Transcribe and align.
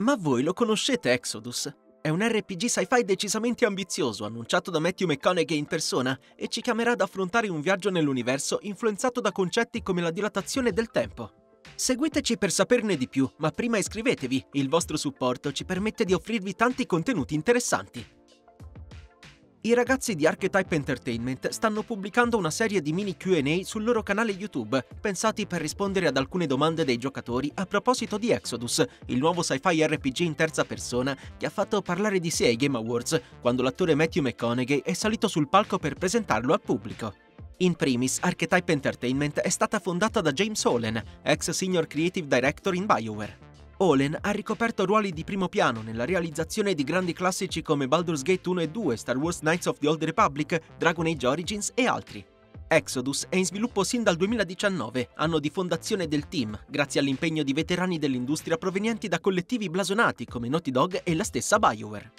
Ma 0.00 0.16
voi 0.18 0.42
lo 0.42 0.54
conoscete 0.54 1.12
Exodus? 1.12 1.70
È 2.00 2.08
un 2.08 2.26
RPG 2.26 2.64
sci-fi 2.64 3.04
decisamente 3.04 3.66
ambizioso, 3.66 4.24
annunciato 4.24 4.70
da 4.70 4.78
Matthew 4.78 5.06
McConaughey 5.08 5.58
in 5.58 5.66
persona, 5.66 6.18
e 6.36 6.48
ci 6.48 6.62
chiamerà 6.62 6.92
ad 6.92 7.02
affrontare 7.02 7.48
un 7.48 7.60
viaggio 7.60 7.90
nell'universo 7.90 8.60
influenzato 8.62 9.20
da 9.20 9.30
concetti 9.30 9.82
come 9.82 10.00
la 10.00 10.10
dilatazione 10.10 10.72
del 10.72 10.90
tempo. 10.90 11.58
Seguiteci 11.74 12.38
per 12.38 12.50
saperne 12.50 12.96
di 12.96 13.10
più, 13.10 13.30
ma 13.40 13.50
prima 13.50 13.76
iscrivetevi, 13.76 14.46
il 14.52 14.70
vostro 14.70 14.96
supporto 14.96 15.52
ci 15.52 15.66
permette 15.66 16.06
di 16.06 16.14
offrirvi 16.14 16.54
tanti 16.54 16.86
contenuti 16.86 17.34
interessanti. 17.34 18.19
I 19.62 19.74
ragazzi 19.74 20.14
di 20.14 20.26
Archetype 20.26 20.74
Entertainment 20.74 21.50
stanno 21.50 21.82
pubblicando 21.82 22.38
una 22.38 22.50
serie 22.50 22.80
di 22.80 22.94
mini 22.94 23.14
QA 23.18 23.62
sul 23.62 23.84
loro 23.84 24.02
canale 24.02 24.32
YouTube, 24.32 24.82
pensati 24.98 25.46
per 25.46 25.60
rispondere 25.60 26.06
ad 26.06 26.16
alcune 26.16 26.46
domande 26.46 26.82
dei 26.82 26.96
giocatori 26.96 27.52
a 27.56 27.66
proposito 27.66 28.16
di 28.16 28.30
Exodus, 28.30 28.82
il 29.08 29.18
nuovo 29.18 29.42
sci-fi 29.42 29.84
RPG 29.84 30.20
in 30.20 30.34
terza 30.34 30.64
persona 30.64 31.14
che 31.36 31.44
ha 31.44 31.50
fatto 31.50 31.82
parlare 31.82 32.20
di 32.20 32.30
sé 32.30 32.46
ai 32.46 32.56
Game 32.56 32.78
Awards, 32.78 33.20
quando 33.42 33.62
l'attore 33.62 33.94
Matthew 33.94 34.22
McConaughey 34.22 34.80
è 34.82 34.94
salito 34.94 35.28
sul 35.28 35.50
palco 35.50 35.76
per 35.76 35.92
presentarlo 35.92 36.54
al 36.54 36.62
pubblico. 36.62 37.12
In 37.58 37.74
primis, 37.74 38.16
Archetype 38.22 38.72
Entertainment 38.72 39.40
è 39.40 39.50
stata 39.50 39.78
fondata 39.78 40.22
da 40.22 40.32
James 40.32 40.64
Hollen, 40.64 41.02
ex 41.22 41.50
Senior 41.50 41.86
Creative 41.86 42.26
Director 42.26 42.74
in 42.74 42.86
BioWare. 42.86 43.49
Olen 43.82 44.14
ha 44.20 44.30
ricoperto 44.30 44.84
ruoli 44.84 45.10
di 45.10 45.24
primo 45.24 45.48
piano 45.48 45.80
nella 45.80 46.04
realizzazione 46.04 46.74
di 46.74 46.84
grandi 46.84 47.14
classici 47.14 47.62
come 47.62 47.88
Baldur's 47.88 48.20
Gate 48.20 48.46
1 48.46 48.60
e 48.60 48.68
2, 48.68 48.96
Star 48.98 49.16
Wars 49.16 49.38
Knights 49.38 49.64
of 49.64 49.78
the 49.78 49.88
Old 49.88 50.04
Republic, 50.04 50.60
Dragon 50.76 51.06
Age 51.06 51.26
Origins 51.26 51.72
e 51.74 51.86
altri. 51.86 52.22
Exodus 52.68 53.24
è 53.30 53.36
in 53.36 53.46
sviluppo 53.46 53.82
sin 53.82 54.02
dal 54.02 54.16
2019, 54.16 55.08
anno 55.14 55.38
di 55.38 55.48
fondazione 55.48 56.08
del 56.08 56.28
team, 56.28 56.62
grazie 56.68 57.00
all'impegno 57.00 57.42
di 57.42 57.54
veterani 57.54 57.98
dell'industria 57.98 58.58
provenienti 58.58 59.08
da 59.08 59.18
collettivi 59.18 59.70
blasonati 59.70 60.26
come 60.26 60.48
Naughty 60.48 60.70
Dog 60.70 61.00
e 61.02 61.14
la 61.14 61.24
stessa 61.24 61.58
BioWare. 61.58 62.12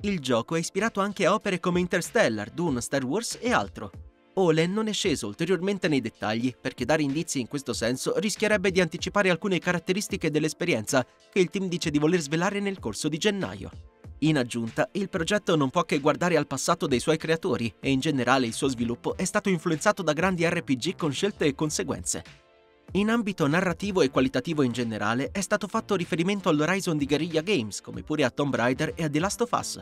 Il 0.00 0.18
gioco 0.18 0.56
è 0.56 0.58
ispirato 0.58 1.00
anche 1.00 1.26
a 1.26 1.32
opere 1.32 1.60
come 1.60 1.78
Interstellar, 1.78 2.50
Dune, 2.50 2.80
Star 2.80 3.04
Wars 3.04 3.38
e 3.40 3.52
altro. 3.52 4.13
Olen 4.34 4.72
non 4.72 4.88
è 4.88 4.92
sceso 4.92 5.28
ulteriormente 5.28 5.86
nei 5.86 6.00
dettagli 6.00 6.54
perché 6.60 6.84
dare 6.84 7.02
indizi 7.02 7.40
in 7.40 7.46
questo 7.46 7.72
senso 7.72 8.18
rischierebbe 8.18 8.72
di 8.72 8.80
anticipare 8.80 9.30
alcune 9.30 9.58
caratteristiche 9.58 10.30
dell'esperienza 10.30 11.06
che 11.30 11.38
il 11.38 11.50
team 11.50 11.68
dice 11.68 11.90
di 11.90 11.98
voler 11.98 12.20
svelare 12.20 12.58
nel 12.58 12.80
corso 12.80 13.08
di 13.08 13.16
gennaio. 13.18 13.70
In 14.20 14.38
aggiunta, 14.38 14.88
il 14.92 15.08
progetto 15.08 15.54
non 15.54 15.70
può 15.70 15.84
che 15.84 15.98
guardare 15.98 16.36
al 16.36 16.46
passato 16.46 16.86
dei 16.86 16.98
suoi 16.98 17.16
creatori 17.16 17.72
e 17.78 17.90
in 17.90 18.00
generale 18.00 18.46
il 18.46 18.54
suo 18.54 18.68
sviluppo 18.68 19.16
è 19.16 19.24
stato 19.24 19.50
influenzato 19.50 20.02
da 20.02 20.12
grandi 20.12 20.48
RPG 20.48 20.96
con 20.96 21.12
scelte 21.12 21.44
e 21.44 21.54
conseguenze. 21.54 22.24
In 22.92 23.10
ambito 23.10 23.46
narrativo 23.46 24.02
e 24.02 24.10
qualitativo 24.10 24.62
in 24.62 24.72
generale 24.72 25.30
è 25.30 25.40
stato 25.40 25.66
fatto 25.68 25.94
riferimento 25.94 26.48
all'Horizon 26.48 26.96
di 26.96 27.06
Guerrilla 27.06 27.40
Games, 27.40 27.80
come 27.80 28.02
pure 28.02 28.24
a 28.24 28.30
Tomb 28.30 28.54
Raider 28.54 28.92
e 28.94 29.04
a 29.04 29.10
The 29.10 29.18
Last 29.18 29.40
of 29.42 29.50
Us. 29.52 29.80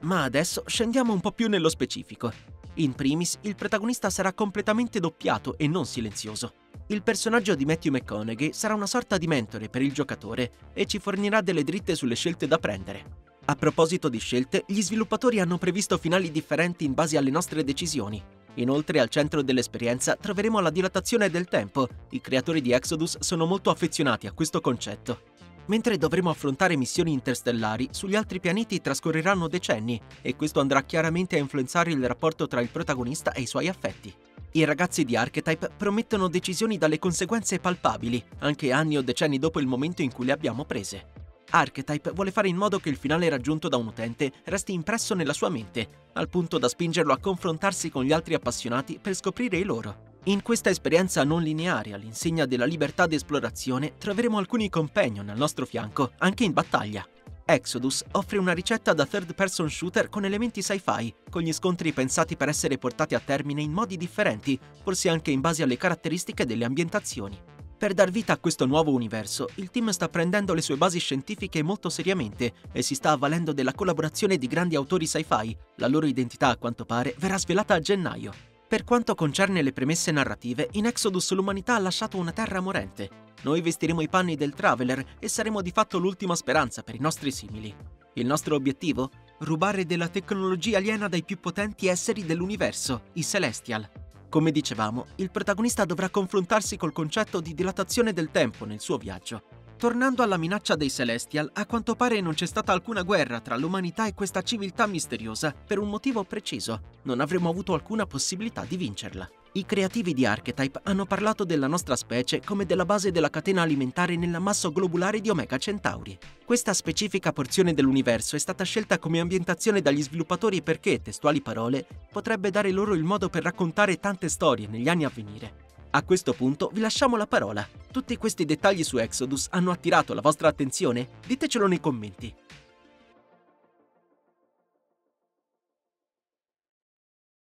Ma 0.00 0.22
adesso 0.22 0.62
scendiamo 0.66 1.12
un 1.12 1.20
po' 1.20 1.32
più 1.32 1.48
nello 1.48 1.70
specifico. 1.70 2.53
In 2.74 2.94
primis, 2.94 3.38
il 3.42 3.54
protagonista 3.54 4.10
sarà 4.10 4.32
completamente 4.32 4.98
doppiato 4.98 5.56
e 5.56 5.68
non 5.68 5.86
silenzioso. 5.86 6.54
Il 6.88 7.02
personaggio 7.02 7.54
di 7.54 7.64
Matthew 7.64 7.92
McConaughey 7.92 8.52
sarà 8.52 8.74
una 8.74 8.86
sorta 8.86 9.16
di 9.16 9.28
mentore 9.28 9.68
per 9.68 9.80
il 9.80 9.92
giocatore 9.92 10.50
e 10.72 10.84
ci 10.86 10.98
fornirà 10.98 11.40
delle 11.40 11.62
dritte 11.62 11.94
sulle 11.94 12.16
scelte 12.16 12.48
da 12.48 12.58
prendere. 12.58 13.22
A 13.46 13.54
proposito 13.54 14.08
di 14.08 14.18
scelte, 14.18 14.64
gli 14.66 14.82
sviluppatori 14.82 15.38
hanno 15.38 15.58
previsto 15.58 15.98
finali 15.98 16.32
differenti 16.32 16.84
in 16.84 16.94
base 16.94 17.16
alle 17.16 17.30
nostre 17.30 17.62
decisioni. 17.62 18.22
Inoltre 18.54 19.00
al 19.00 19.08
centro 19.08 19.42
dell'esperienza 19.42 20.16
troveremo 20.16 20.60
la 20.60 20.70
dilatazione 20.70 21.30
del 21.30 21.46
tempo. 21.46 21.88
I 22.10 22.20
creatori 22.20 22.60
di 22.60 22.72
Exodus 22.72 23.18
sono 23.18 23.46
molto 23.46 23.70
affezionati 23.70 24.26
a 24.26 24.32
questo 24.32 24.60
concetto. 24.60 25.32
Mentre 25.66 25.96
dovremo 25.96 26.28
affrontare 26.28 26.76
missioni 26.76 27.12
interstellari, 27.12 27.88
sugli 27.90 28.16
altri 28.16 28.38
pianeti 28.38 28.82
trascorreranno 28.82 29.48
decenni 29.48 29.98
e 30.20 30.36
questo 30.36 30.60
andrà 30.60 30.82
chiaramente 30.82 31.36
a 31.36 31.38
influenzare 31.38 31.90
il 31.90 32.06
rapporto 32.06 32.46
tra 32.46 32.60
il 32.60 32.68
protagonista 32.68 33.32
e 33.32 33.40
i 33.40 33.46
suoi 33.46 33.68
affetti. 33.68 34.14
I 34.52 34.64
ragazzi 34.64 35.04
di 35.04 35.16
Archetype 35.16 35.70
promettono 35.76 36.28
decisioni 36.28 36.78
dalle 36.78 36.98
conseguenze 36.98 37.58
palpabili, 37.58 38.22
anche 38.40 38.72
anni 38.72 38.98
o 38.98 39.02
decenni 39.02 39.38
dopo 39.38 39.58
il 39.58 39.66
momento 39.66 40.02
in 40.02 40.12
cui 40.12 40.26
le 40.26 40.32
abbiamo 40.32 40.64
prese. 40.64 41.12
Archetype 41.50 42.10
vuole 42.10 42.30
fare 42.30 42.48
in 42.48 42.56
modo 42.56 42.78
che 42.78 42.88
il 42.88 42.96
finale 42.96 43.28
raggiunto 43.28 43.68
da 43.68 43.76
un 43.76 43.86
utente 43.86 44.32
resti 44.44 44.72
impresso 44.72 45.14
nella 45.14 45.32
sua 45.32 45.48
mente, 45.48 45.88
al 46.12 46.28
punto 46.28 46.58
da 46.58 46.68
spingerlo 46.68 47.12
a 47.12 47.18
confrontarsi 47.18 47.90
con 47.90 48.04
gli 48.04 48.12
altri 48.12 48.34
appassionati 48.34 48.98
per 49.00 49.14
scoprire 49.14 49.56
i 49.56 49.64
loro. 49.64 50.12
In 50.26 50.40
questa 50.40 50.70
esperienza 50.70 51.22
non 51.22 51.42
lineare 51.42 51.92
all'insegna 51.92 52.46
della 52.46 52.64
libertà 52.64 53.06
di 53.06 53.14
esplorazione 53.14 53.98
troveremo 53.98 54.38
alcuni 54.38 54.70
companion 54.70 55.28
al 55.28 55.36
nostro 55.36 55.66
fianco, 55.66 56.12
anche 56.16 56.44
in 56.44 56.54
battaglia. 56.54 57.06
Exodus 57.44 58.02
offre 58.12 58.38
una 58.38 58.54
ricetta 58.54 58.94
da 58.94 59.04
third 59.04 59.34
person 59.34 59.68
shooter 59.68 60.08
con 60.08 60.24
elementi 60.24 60.62
sci-fi, 60.62 61.14
con 61.28 61.42
gli 61.42 61.52
scontri 61.52 61.92
pensati 61.92 62.38
per 62.38 62.48
essere 62.48 62.78
portati 62.78 63.14
a 63.14 63.20
termine 63.20 63.60
in 63.60 63.70
modi 63.70 63.98
differenti, 63.98 64.58
forse 64.82 65.10
anche 65.10 65.30
in 65.30 65.42
base 65.42 65.62
alle 65.62 65.76
caratteristiche 65.76 66.46
delle 66.46 66.64
ambientazioni. 66.64 67.38
Per 67.76 67.92
dar 67.92 68.10
vita 68.10 68.32
a 68.32 68.38
questo 68.38 68.64
nuovo 68.64 68.92
universo, 68.92 69.50
il 69.56 69.68
team 69.68 69.90
sta 69.90 70.08
prendendo 70.08 70.54
le 70.54 70.62
sue 70.62 70.78
basi 70.78 71.00
scientifiche 71.00 71.62
molto 71.62 71.90
seriamente 71.90 72.54
e 72.72 72.80
si 72.80 72.94
sta 72.94 73.10
avvalendo 73.10 73.52
della 73.52 73.74
collaborazione 73.74 74.38
di 74.38 74.46
grandi 74.46 74.74
autori 74.74 75.06
sci-fi. 75.06 75.54
La 75.76 75.86
loro 75.86 76.06
identità, 76.06 76.48
a 76.48 76.56
quanto 76.56 76.86
pare, 76.86 77.14
verrà 77.18 77.36
svelata 77.36 77.74
a 77.74 77.80
gennaio. 77.80 78.53
Per 78.74 78.82
quanto 78.82 79.14
concerne 79.14 79.62
le 79.62 79.72
premesse 79.72 80.10
narrative, 80.10 80.68
in 80.72 80.86
Exodus 80.86 81.30
l'umanità 81.30 81.76
ha 81.76 81.78
lasciato 81.78 82.16
una 82.16 82.32
terra 82.32 82.58
morente. 82.58 83.08
Noi 83.42 83.60
vestiremo 83.60 84.00
i 84.00 84.08
panni 84.08 84.34
del 84.34 84.52
Traveler 84.52 85.14
e 85.20 85.28
saremo 85.28 85.62
di 85.62 85.70
fatto 85.70 85.98
l'ultima 85.98 86.34
speranza 86.34 86.82
per 86.82 86.96
i 86.96 87.00
nostri 87.00 87.30
simili. 87.30 87.72
Il 88.14 88.26
nostro 88.26 88.56
obiettivo? 88.56 89.12
Rubare 89.38 89.86
della 89.86 90.08
tecnologia 90.08 90.78
aliena 90.78 91.06
dai 91.06 91.22
più 91.22 91.38
potenti 91.38 91.86
esseri 91.86 92.26
dell'universo, 92.26 93.02
i 93.12 93.22
Celestial. 93.22 93.88
Come 94.28 94.50
dicevamo, 94.50 95.06
il 95.18 95.30
protagonista 95.30 95.84
dovrà 95.84 96.10
confrontarsi 96.10 96.76
col 96.76 96.92
concetto 96.92 97.40
di 97.40 97.54
dilatazione 97.54 98.12
del 98.12 98.32
tempo 98.32 98.64
nel 98.64 98.80
suo 98.80 98.98
viaggio. 98.98 99.63
Tornando 99.76 100.22
alla 100.22 100.36
minaccia 100.36 100.76
dei 100.76 100.90
Celestial, 100.90 101.50
a 101.52 101.66
quanto 101.66 101.94
pare 101.94 102.20
non 102.20 102.34
c'è 102.34 102.46
stata 102.46 102.72
alcuna 102.72 103.02
guerra 103.02 103.40
tra 103.40 103.56
l'umanità 103.56 104.06
e 104.06 104.14
questa 104.14 104.40
civiltà 104.40 104.86
misteriosa 104.86 105.52
per 105.52 105.78
un 105.78 105.88
motivo 105.88 106.24
preciso. 106.24 106.80
Non 107.02 107.20
avremmo 107.20 107.50
avuto 107.50 107.74
alcuna 107.74 108.06
possibilità 108.06 108.64
di 108.66 108.76
vincerla. 108.76 109.28
I 109.56 109.66
creativi 109.66 110.14
di 110.14 110.26
Archetype 110.26 110.80
hanno 110.84 111.06
parlato 111.06 111.44
della 111.44 111.66
nostra 111.66 111.96
specie 111.96 112.40
come 112.40 112.66
della 112.66 112.84
base 112.84 113.12
della 113.12 113.30
catena 113.30 113.62
alimentare 113.62 114.16
nell'ammasso 114.16 114.72
globulare 114.72 115.20
di 115.20 115.28
Omega 115.28 115.58
Centauri. 115.58 116.18
Questa 116.44 116.72
specifica 116.72 117.32
porzione 117.32 117.74
dell'universo 117.74 118.36
è 118.36 118.40
stata 118.40 118.64
scelta 118.64 118.98
come 118.98 119.20
ambientazione 119.20 119.80
dagli 119.80 120.02
sviluppatori 120.02 120.62
perché, 120.62 121.02
testuali 121.02 121.40
parole, 121.40 121.86
potrebbe 122.10 122.50
dare 122.50 122.72
loro 122.72 122.94
il 122.94 123.04
modo 123.04 123.28
per 123.28 123.42
raccontare 123.42 124.00
tante 124.00 124.28
storie 124.28 124.66
negli 124.66 124.88
anni 124.88 125.04
a 125.04 125.12
venire. 125.14 125.63
A 125.96 126.02
questo 126.02 126.32
punto 126.32 126.70
vi 126.72 126.80
lasciamo 126.80 127.16
la 127.16 127.28
parola. 127.28 127.64
Tutti 127.92 128.16
questi 128.16 128.44
dettagli 128.44 128.82
su 128.82 128.98
Exodus 128.98 129.46
hanno 129.52 129.70
attirato 129.70 130.12
la 130.12 130.20
vostra 130.20 130.48
attenzione? 130.48 131.08
Ditecelo 131.24 131.68
nei 131.68 131.78
commenti. 131.78 132.34